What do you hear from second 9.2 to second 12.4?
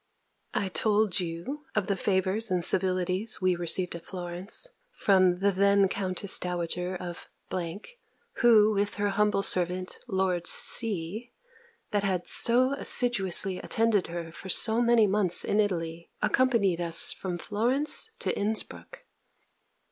servant Lord C (that had